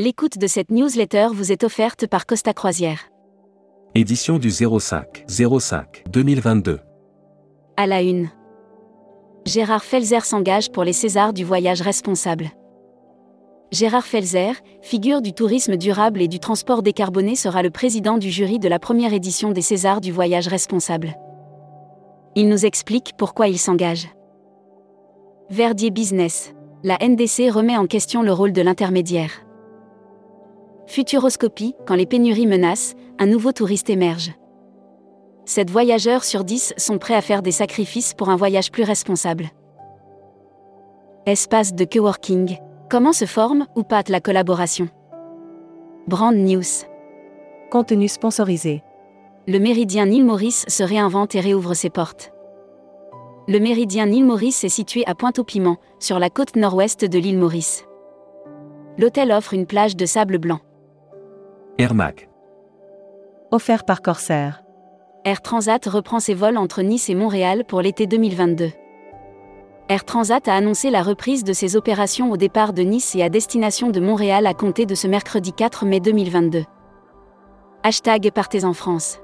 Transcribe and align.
L'écoute 0.00 0.38
de 0.38 0.46
cette 0.46 0.70
newsletter 0.70 1.26
vous 1.32 1.50
est 1.50 1.64
offerte 1.64 2.06
par 2.06 2.24
Costa 2.24 2.54
Croisière. 2.54 3.10
Édition 3.96 4.38
du 4.38 4.48
05 4.48 5.24
05 5.26 6.04
2022. 6.08 6.78
À 7.76 7.88
la 7.88 8.02
une. 8.02 8.28
Gérard 9.44 9.82
Felzer 9.82 10.24
s'engage 10.24 10.70
pour 10.70 10.84
les 10.84 10.92
Césars 10.92 11.32
du 11.32 11.42
voyage 11.42 11.80
responsable. 11.80 12.50
Gérard 13.72 14.06
Felzer, 14.06 14.52
figure 14.82 15.20
du 15.20 15.32
tourisme 15.32 15.76
durable 15.76 16.22
et 16.22 16.28
du 16.28 16.38
transport 16.38 16.84
décarboné, 16.84 17.34
sera 17.34 17.64
le 17.64 17.70
président 17.70 18.18
du 18.18 18.30
jury 18.30 18.60
de 18.60 18.68
la 18.68 18.78
première 18.78 19.12
édition 19.12 19.50
des 19.50 19.62
Césars 19.62 20.00
du 20.00 20.12
voyage 20.12 20.46
responsable. 20.46 21.16
Il 22.36 22.48
nous 22.48 22.64
explique 22.64 23.14
pourquoi 23.18 23.48
il 23.48 23.58
s'engage. 23.58 24.06
Verdier 25.50 25.90
Business. 25.90 26.54
La 26.84 26.98
NDC 27.02 27.50
remet 27.50 27.76
en 27.76 27.88
question 27.88 28.22
le 28.22 28.32
rôle 28.32 28.52
de 28.52 28.62
l'intermédiaire. 28.62 29.42
Futuroscopie, 30.88 31.74
quand 31.86 31.96
les 31.96 32.06
pénuries 32.06 32.46
menacent, 32.46 32.94
un 33.18 33.26
nouveau 33.26 33.52
touriste 33.52 33.90
émerge. 33.90 34.32
7 35.44 35.70
voyageurs 35.70 36.24
sur 36.24 36.44
10 36.44 36.72
sont 36.78 36.96
prêts 36.96 37.14
à 37.14 37.20
faire 37.20 37.42
des 37.42 37.52
sacrifices 37.52 38.14
pour 38.14 38.30
un 38.30 38.36
voyage 38.36 38.72
plus 38.72 38.84
responsable. 38.84 39.50
Espace 41.26 41.74
de 41.74 41.84
coworking. 41.84 42.56
Comment 42.88 43.12
se 43.12 43.26
forme 43.26 43.66
ou 43.76 43.82
pas 43.82 44.02
la 44.08 44.20
collaboration? 44.20 44.88
Brand 46.06 46.34
News. 46.34 46.86
Contenu 47.70 48.08
sponsorisé. 48.08 48.82
Le 49.46 49.58
méridien 49.58 50.06
Nîmes 50.06 50.24
Maurice 50.24 50.64
se 50.68 50.82
réinvente 50.82 51.34
et 51.34 51.40
réouvre 51.40 51.74
ses 51.74 51.90
portes. 51.90 52.32
Le 53.46 53.58
méridien 53.58 54.06
Nîmes 54.06 54.26
Maurice 54.26 54.64
est 54.64 54.70
situé 54.70 55.04
à 55.06 55.14
Pointe-au-Piment, 55.14 55.76
sur 55.98 56.18
la 56.18 56.30
côte 56.30 56.56
nord-ouest 56.56 57.04
de 57.04 57.18
l'île 57.18 57.38
Maurice. 57.38 57.84
L'hôtel 58.96 59.32
offre 59.32 59.52
une 59.52 59.66
plage 59.66 59.94
de 59.94 60.06
sable 60.06 60.38
blanc. 60.38 60.60
Air 61.80 61.94
Mac. 61.94 62.28
Offert 63.52 63.84
par 63.84 64.02
Corsair. 64.02 64.64
Air 65.24 65.40
Transat 65.42 65.86
reprend 65.86 66.18
ses 66.18 66.34
vols 66.34 66.56
entre 66.56 66.82
Nice 66.82 67.08
et 67.08 67.14
Montréal 67.14 67.62
pour 67.64 67.80
l'été 67.82 68.08
2022. 68.08 68.72
Air 69.88 70.04
Transat 70.04 70.48
a 70.48 70.56
annoncé 70.56 70.90
la 70.90 71.04
reprise 71.04 71.44
de 71.44 71.52
ses 71.52 71.76
opérations 71.76 72.32
au 72.32 72.36
départ 72.36 72.72
de 72.72 72.82
Nice 72.82 73.14
et 73.14 73.22
à 73.22 73.28
destination 73.28 73.90
de 73.90 74.00
Montréal 74.00 74.48
à 74.48 74.54
compter 74.54 74.86
de 74.86 74.96
ce 74.96 75.06
mercredi 75.06 75.52
4 75.52 75.86
mai 75.86 76.00
2022. 76.00 76.64
Hashtag 77.84 78.32
Partez 78.32 78.64
en 78.64 78.72
France. 78.72 79.20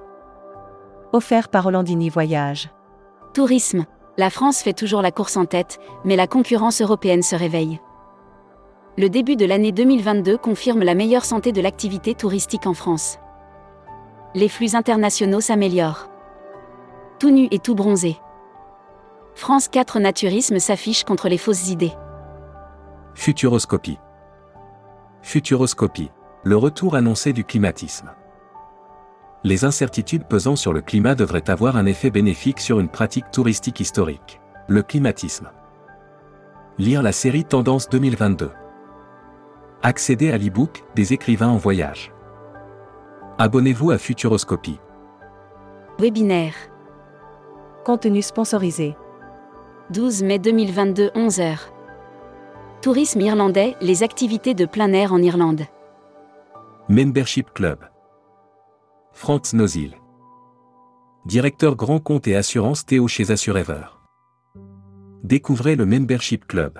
Offert 1.13 1.49
par 1.49 1.67
Hollandini 1.67 2.09
Voyage. 2.09 2.71
Tourisme. 3.33 3.85
La 4.17 4.31
France 4.31 4.63
fait 4.63 4.75
toujours 4.75 5.03
la 5.03 5.11
course 5.11 5.37
en 5.37 5.45
tête, 5.45 5.81
mais 6.05 6.15
la 6.15 6.29
concurrence 6.29 6.81
européenne 6.81 7.25
se 7.25 7.35
réveille 7.35 7.81
le 8.97 9.09
début 9.09 9.34
de 9.34 9.45
l'année 9.45 9.73
2022 9.73 10.39
confirme 10.39 10.84
la 10.84 10.95
meilleure 10.95 11.25
santé 11.25 11.50
de 11.50 11.61
l'activité 11.61 12.14
touristique 12.14 12.67
en 12.67 12.75
France. 12.75 13.19
Les 14.34 14.48
flux 14.48 14.77
internationaux 14.77 15.41
s'améliorent. 15.41 16.09
Tout 17.19 17.31
nu 17.31 17.48
et 17.51 17.59
tout 17.59 17.75
bronzé. 17.75 18.17
France 19.34 19.67
4 19.67 19.98
Naturisme 19.98 20.61
s'affiche 20.61 21.03
contre 21.03 21.28
les 21.28 21.39
fausses 21.39 21.70
idées. 21.70 21.92
Futuroscopie. 23.14 23.98
Futuroscopie. 25.23 26.11
Le 26.45 26.56
retour 26.56 26.95
annoncé 26.95 27.33
du 27.33 27.45
climatisme. 27.45 28.12
Les 29.42 29.64
incertitudes 29.64 30.27
pesant 30.29 30.56
sur 30.56 30.73
le 30.73 30.83
climat 30.83 31.17
devraient 31.17 31.51
avoir 31.51 31.77
un 31.77 31.86
effet 31.86 32.11
bénéfique 32.11 32.61
sur 32.61 32.79
une 32.79 32.89
pratique 32.89 33.31
touristique 33.33 33.81
historique. 33.81 34.41
Le 34.69 34.83
climatisme. 34.83 35.51
Lire 36.79 37.03
la 37.03 37.12
série 37.12 37.45
Tendance 37.45 37.89
2022. 37.89 38.51
Accédez 39.87 40.31
à 40.31 40.39
l'e-book 40.39 40.83
des 40.95 41.13
écrivains 41.13 41.51
en 41.51 41.59
voyage. 41.59 42.11
Abonnez-vous 43.36 43.91
à 43.91 43.98
Futuroscopie. 43.98 44.79
Webinaire. 45.98 46.55
Contenu 47.85 48.23
sponsorisé. 48.23 48.97
12 49.91 50.23
mai 50.23 50.39
2022 50.39 51.08
11h. 51.08 51.69
Tourisme 52.81 53.20
irlandais, 53.20 53.77
les 53.83 54.03
activités 54.03 54.55
de 54.55 54.64
plein 54.64 54.91
air 54.95 55.13
en 55.13 55.20
Irlande. 55.20 55.67
Membership 56.89 57.53
Club. 57.53 57.81
Frank 59.13 59.45
Snozil. 59.45 59.98
Directeur 61.27 61.77
grand 61.77 62.01
compte 62.01 62.27
et 62.27 62.37
assurance 62.37 62.87
Théo 62.87 63.07
chez 63.07 63.31
Assurever. 63.31 63.85
Découvrez 65.23 65.77
le 65.77 65.85
Membership 65.85 66.47
Club. 66.47 66.79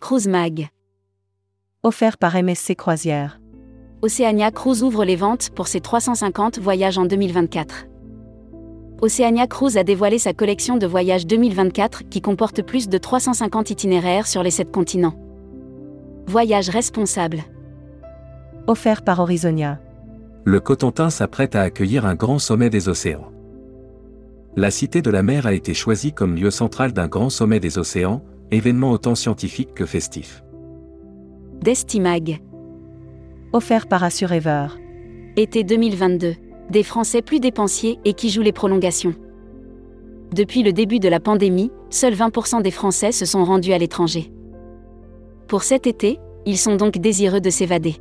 Cruise 0.00 0.26
Mag 0.26 0.70
offert 1.88 2.18
par 2.18 2.36
MSC 2.36 2.74
Croisière. 2.76 3.40
Oceania 4.02 4.50
Cruise 4.50 4.82
ouvre 4.82 5.06
les 5.06 5.16
ventes 5.16 5.48
pour 5.48 5.68
ses 5.68 5.80
350 5.80 6.58
voyages 6.58 6.98
en 6.98 7.06
2024. 7.06 7.86
Oceania 9.00 9.46
Cruise 9.46 9.78
a 9.78 9.84
dévoilé 9.84 10.18
sa 10.18 10.34
collection 10.34 10.76
de 10.76 10.86
voyages 10.86 11.26
2024 11.26 12.02
qui 12.10 12.20
comporte 12.20 12.60
plus 12.60 12.90
de 12.90 12.98
350 12.98 13.70
itinéraires 13.70 14.26
sur 14.26 14.42
les 14.42 14.50
7 14.50 14.70
continents. 14.70 15.14
Voyage 16.26 16.68
responsable. 16.68 17.38
Offert 18.66 19.00
par 19.02 19.20
Horizonia. 19.20 19.80
Le 20.44 20.60
Cotentin 20.60 21.08
s'apprête 21.08 21.56
à 21.56 21.62
accueillir 21.62 22.04
un 22.04 22.14
grand 22.14 22.38
sommet 22.38 22.68
des 22.68 22.90
océans. 22.90 23.32
La 24.56 24.70
Cité 24.70 25.00
de 25.00 25.10
la 25.10 25.22
mer 25.22 25.46
a 25.46 25.54
été 25.54 25.72
choisie 25.72 26.12
comme 26.12 26.36
lieu 26.36 26.50
central 26.50 26.92
d'un 26.92 27.08
grand 27.08 27.30
sommet 27.30 27.60
des 27.60 27.78
océans, 27.78 28.22
événement 28.50 28.90
autant 28.90 29.14
scientifique 29.14 29.72
que 29.72 29.86
festif. 29.86 30.42
Destimag. 31.62 32.40
Offert 33.52 33.88
par 33.88 34.04
Assurever. 34.04 34.68
Été 35.36 35.64
2022. 35.64 36.34
Des 36.70 36.82
Français 36.84 37.20
plus 37.20 37.40
dépensiers 37.40 37.98
et 38.04 38.12
qui 38.12 38.30
jouent 38.30 38.42
les 38.42 38.52
prolongations. 38.52 39.14
Depuis 40.32 40.62
le 40.62 40.72
début 40.72 41.00
de 41.00 41.08
la 41.08 41.18
pandémie, 41.18 41.72
seuls 41.90 42.14
20% 42.14 42.62
des 42.62 42.70
Français 42.70 43.10
se 43.10 43.24
sont 43.24 43.44
rendus 43.44 43.72
à 43.72 43.78
l'étranger. 43.78 44.30
Pour 45.48 45.64
cet 45.64 45.88
été, 45.88 46.20
ils 46.46 46.58
sont 46.58 46.76
donc 46.76 46.98
désireux 46.98 47.40
de 47.40 47.50
s'évader. 47.50 47.96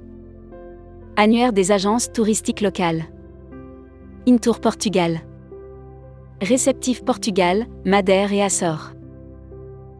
Annuaire 1.15 1.51
des 1.51 1.71
agences 1.71 2.11
touristiques 2.11 2.61
locales. 2.61 3.05
Intour 4.27 4.59
Portugal. 4.59 5.21
Réceptif 6.41 7.03
Portugal, 7.03 7.65
Madère 7.85 8.31
et 8.33 8.43
Açores. 8.43 8.91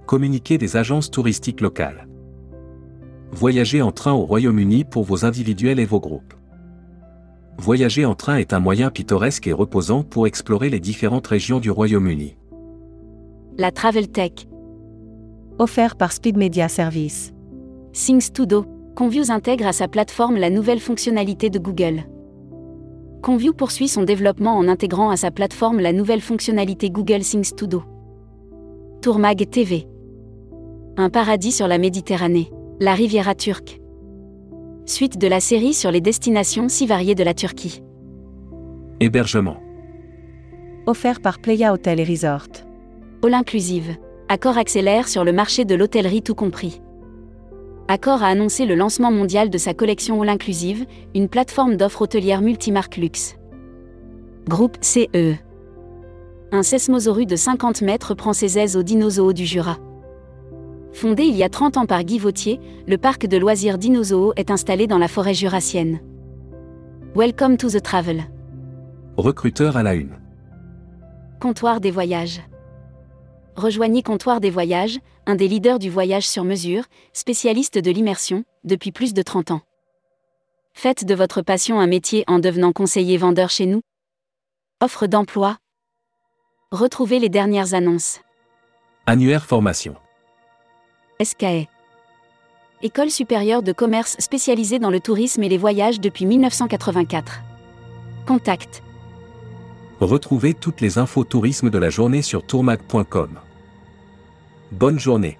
Communiqué 0.05 0.59
des 0.59 0.77
agences 0.77 1.09
touristiques 1.09 1.61
locales. 1.61 2.07
Voyager 3.31 3.81
en 3.81 3.91
train 3.91 4.13
au 4.13 4.25
Royaume-Uni 4.25 4.83
pour 4.83 5.03
vos 5.03 5.25
individuels 5.25 5.79
et 5.79 5.85
vos 5.85 5.99
groupes. 5.99 6.33
Voyager 7.59 8.05
en 8.05 8.15
train 8.15 8.37
est 8.37 8.53
un 8.53 8.59
moyen 8.59 8.89
pittoresque 8.89 9.47
et 9.47 9.53
reposant 9.53 10.03
pour 10.03 10.27
explorer 10.27 10.69
les 10.69 10.79
différentes 10.79 11.27
régions 11.27 11.59
du 11.59 11.69
Royaume-Uni. 11.69 12.35
La 13.57 13.71
Travel 13.71 14.07
Tech. 14.07 14.31
Offert 15.59 15.95
par 15.97 16.13
Speed 16.13 16.37
Media 16.37 16.67
Service. 16.67 17.33
Things 17.93 18.31
to 18.31 18.45
Do. 18.45 18.65
Conviews 18.95 19.31
intègre 19.31 19.67
à 19.67 19.73
sa 19.73 19.87
plateforme 19.87 20.37
la 20.37 20.49
nouvelle 20.49 20.79
fonctionnalité 20.79 21.49
de 21.49 21.59
Google. 21.59 22.03
Conview 23.21 23.53
poursuit 23.53 23.87
son 23.87 24.03
développement 24.03 24.55
en 24.55 24.67
intégrant 24.67 25.09
à 25.09 25.17
sa 25.17 25.31
plateforme 25.31 25.79
la 25.79 25.93
nouvelle 25.93 26.21
fonctionnalité 26.21 26.89
Google 26.89 27.21
Things 27.21 27.53
to 27.55 27.67
Do. 27.67 27.83
Tourmag 29.01 29.49
TV. 29.49 29.87
Un 30.97 31.09
paradis 31.09 31.51
sur 31.51 31.67
la 31.67 31.77
Méditerranée. 31.77 32.51
La 32.79 32.93
Riviera 32.93 33.33
turque. 33.33 33.81
Suite 34.85 35.17
de 35.17 35.27
la 35.27 35.39
série 35.39 35.73
sur 35.73 35.89
les 35.89 35.99
destinations 35.99 36.69
si 36.69 36.85
variées 36.85 37.15
de 37.15 37.23
la 37.23 37.33
Turquie. 37.33 37.81
Hébergement. 38.99 39.57
Offert 40.85 41.19
par 41.19 41.39
Playa 41.39 41.73
Hotel 41.73 41.99
et 41.99 42.03
Resort. 42.03 42.49
All 43.23 43.33
inclusive. 43.33 43.97
Accor 44.29 44.59
accélère 44.59 45.07
sur 45.07 45.23
le 45.23 45.33
marché 45.33 45.65
de 45.65 45.73
l'hôtellerie 45.73 46.21
tout 46.21 46.35
compris. 46.35 46.79
Accor 47.87 48.21
a 48.21 48.27
annoncé 48.27 48.67
le 48.67 48.75
lancement 48.75 49.11
mondial 49.11 49.49
de 49.49 49.57
sa 49.57 49.73
collection 49.73 50.21
All 50.21 50.29
Inclusive, 50.29 50.85
une 51.15 51.29
plateforme 51.29 51.77
d'offres 51.77 52.03
hôtelières 52.03 52.41
multimarques 52.41 52.97
luxe. 52.97 53.37
Groupe 54.47 54.77
CE. 54.81 55.33
Un 56.51 56.61
sesmosaurus 56.61 57.25
de 57.25 57.37
50 57.37 57.81
mètres 57.81 58.13
prend 58.13 58.33
ses 58.33 58.59
aises 58.59 58.77
au 58.77 58.83
dinosaure 58.83 59.33
du 59.33 59.47
Jura. 59.47 59.79
Fondé 60.93 61.23
il 61.23 61.35
y 61.35 61.43
a 61.43 61.49
30 61.49 61.77
ans 61.77 61.85
par 61.85 62.03
Guy 62.03 62.17
Vautier, 62.17 62.59
le 62.87 62.97
parc 62.97 63.27
de 63.27 63.37
loisirs 63.37 63.77
Dinozoo 63.77 64.33
est 64.35 64.51
installé 64.51 64.87
dans 64.87 64.97
la 64.97 65.07
forêt 65.07 65.33
jurassienne. 65.33 65.99
Welcome 67.15 67.57
to 67.57 67.69
the 67.69 67.81
travel. 67.81 68.23
Recruteur 69.17 69.77
à 69.77 69.83
la 69.83 69.95
une. 69.95 70.17
Comptoir 71.39 71.81
des 71.81 71.91
voyages. 71.91 72.41
Rejoignez 73.55 74.03
Comptoir 74.03 74.39
des 74.39 74.49
voyages, 74.49 74.99
un 75.25 75.35
des 75.35 75.47
leaders 75.47 75.79
du 75.79 75.89
voyage 75.89 76.27
sur 76.27 76.43
mesure, 76.43 76.83
spécialiste 77.13 77.77
de 77.77 77.91
l'immersion, 77.91 78.43
depuis 78.63 78.91
plus 78.91 79.13
de 79.13 79.21
30 79.21 79.51
ans. 79.51 79.61
Faites 80.73 81.05
de 81.05 81.15
votre 81.15 81.41
passion 81.41 81.79
un 81.79 81.87
métier 81.87 82.23
en 82.27 82.37
devenant 82.37 82.71
conseiller 82.71 83.17
vendeur 83.17 83.49
chez 83.49 83.65
nous. 83.65 83.81
Offre 84.81 85.07
d'emploi. 85.07 85.57
Retrouvez 86.71 87.17
les 87.17 87.29
dernières 87.29 87.73
annonces. 87.73 88.19
Annuaire 89.07 89.45
formation. 89.45 89.95
SKE. 91.23 91.67
École 92.83 93.09
supérieure 93.09 93.63
de 93.63 93.71
commerce 93.71 94.15
spécialisée 94.19 94.77
dans 94.77 94.91
le 94.91 94.99
tourisme 94.99 95.41
et 95.41 95.49
les 95.49 95.57
voyages 95.57 95.99
depuis 95.99 96.27
1984. 96.27 97.41
Contact. 98.27 98.83
Retrouvez 99.99 100.53
toutes 100.53 100.79
les 100.79 100.99
infos 100.99 101.23
tourisme 101.23 101.71
de 101.71 101.77
la 101.79 101.89
journée 101.89 102.21
sur 102.21 102.45
tourmag.com. 102.45 103.39
Bonne 104.71 104.99
journée. 104.99 105.39